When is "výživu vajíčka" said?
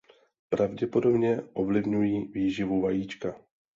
2.31-3.35